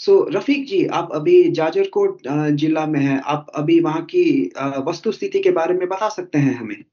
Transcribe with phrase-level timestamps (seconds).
[0.00, 2.20] सो रफीक जी आप अभी जाजरकोट
[2.56, 4.22] जिला में हैं। आप अभी वहाँ की
[4.86, 6.84] वस्तु स्थिति के बारे में बता सकते हैं हमें?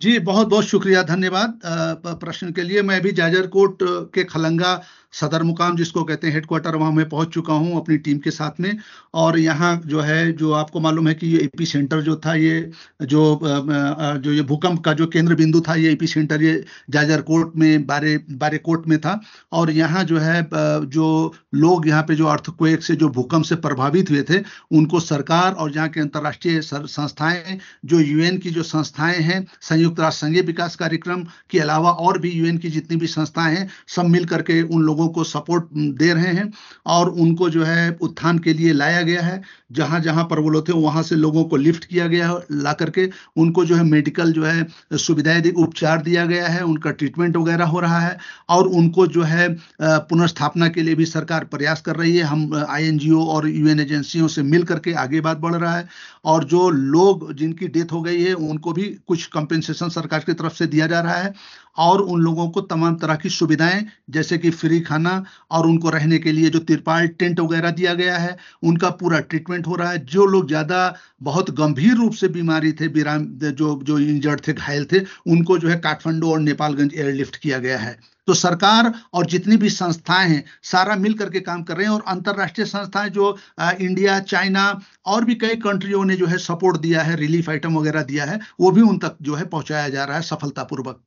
[0.00, 1.60] जी बहुत बहुत शुक्रिया, धन्यवाद
[2.06, 3.78] प्रश्न के लिए। मैं अभी जाजरकोट
[4.14, 4.72] के खलंगा
[5.12, 8.60] सदर मुकाम, जिसको कहते हैं हेडक्वार्टर वहाँ मैं पहुँच चुका हूँ अपनी टीम के साथ
[8.60, 8.76] में।
[9.14, 12.70] और यहाँ जो है, जो आपको मालूम है कि ये एपी सेंटर जो था, ये
[13.02, 17.86] जो जो ये भूकंप का जो केंद्र बिंदु था, ये एपी सेंटर ये जाजरकोट में,
[17.86, 19.20] बारे, बारेकोट में था।
[19.52, 24.10] और यहाँ जो है जो लोग यहाँ पे जो अर्थक्वेक से, जो भूकंप से प्रभावित
[24.10, 24.40] हुए थे,
[24.72, 30.18] उनको सरकार और यहाँ के अंतर्राष्ट्रीय संस्थाएँ, जो यूएन की जो संस्थाएँ हैं, संयुक्त राष्ट्र
[30.20, 34.24] संघीय विकास कार्यक्रम के अलावा और भी यूएन की जितनी भी संस्थाएँ हैं, सब मिल
[34.26, 35.64] करके उन लोगों लोगों को सपोर्ट
[35.98, 36.50] दे रहे हैं
[36.86, 39.40] और उनको जो है उत्थान के लिए लाया गया है।
[39.72, 42.72] जहाँ जहाँ पर वो लोग थे, वहाँ से लोगों को लिफ्ट किया गया है, ला
[42.72, 44.66] करके उनको जो है मेडिकल जो है
[44.98, 48.16] सुविधाएँ उपचार दिया गया है, उनका ट्रीटमेंट वगैरह हो रहा है
[48.50, 49.48] और उनको जो है
[49.82, 54.42] पुनर्स्थापना के लिए भी सरकार प्रयास कर रही है। हम आई और यूएन एजेंसियों से
[54.44, 55.88] मिल करके आगे बात बढ़ रहा है
[56.24, 60.54] और जो लोग जिनकी डेथ हो गई है, उनको भी कुछ कंपेंसेशन सरकार की तरफ़
[60.54, 61.32] से दिया जा रहा है
[61.80, 65.12] और उन लोगों को तमाम तरह की सुविधाएँ जैसे कि फ्री खाना
[65.50, 69.66] और उनको रहने के लिए जो तिरपाल टेंट वगैरह दिया गया है उनका पूरा ट्रीटमेंट
[69.66, 73.98] हो रहा है। जो लोग ज़्यादा बहुत गंभीर रूप से बीमारी थे विराम जो जो
[74.00, 78.34] इंजर्ड थे घायल थे उनको जो है काठमांडू और नेपालगंज एयरलिफ्ट किया गया है। तो
[78.34, 82.66] सरकार और जितनी भी संस्थाएँ हैं सारा मिल करके काम कर रहे हैं और अंतरराष्ट्रीय
[82.68, 87.16] संस्थाएँ जो आ, इंडिया चाइना और भी कई कंट्रियों ने जो है सपोर्ट दिया है
[87.16, 90.22] रिलीफ आइटम वगैरह दिया है वो भी उन तक जो है पहुँचाया जा रहा है
[90.24, 91.02] सफलतापूर्वक।